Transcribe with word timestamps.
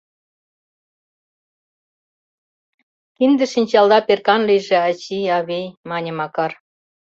—Кинде 3.15 3.45
шинчалда 3.53 3.99
перкан 4.07 4.41
лийже, 4.49 4.77
ачий, 4.87 5.27
авий,— 5.37 5.73
мане 5.89 6.11
Макар. 6.19 6.51